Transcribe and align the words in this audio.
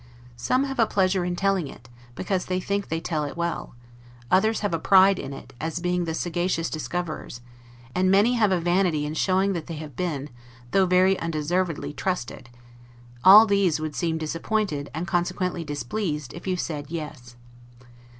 Some 0.35 0.63
have 0.63 0.79
a 0.79 0.87
pleasure 0.87 1.23
in 1.23 1.35
telling 1.35 1.67
it, 1.67 1.87
because 2.15 2.45
they 2.47 2.59
think 2.59 2.85
that 2.85 2.89
they 2.89 2.99
tell 2.99 3.23
it 3.23 3.37
well; 3.37 3.75
others 4.31 4.61
have 4.61 4.73
a 4.73 4.79
pride 4.79 5.19
in 5.19 5.31
it, 5.31 5.53
as 5.61 5.77
being 5.79 6.05
the 6.05 6.15
sagacious 6.15 6.71
discoverers; 6.71 7.41
and 7.93 8.09
many 8.09 8.33
have 8.33 8.51
a 8.51 8.59
vanity 8.59 9.05
in 9.05 9.13
showing 9.13 9.53
that 9.53 9.67
they 9.67 9.75
have 9.75 9.95
been, 9.95 10.31
though 10.71 10.87
very 10.87 11.19
undeservedly, 11.19 11.93
trusted; 11.93 12.49
all 13.23 13.45
these 13.45 13.79
would 13.79 13.93
be 14.01 14.13
disappointed, 14.13 14.89
and 14.91 15.05
consequently 15.05 15.63
displeased, 15.63 16.33
if 16.33 16.47
you 16.47 16.57
said 16.57 16.89
Yes. 16.89 17.35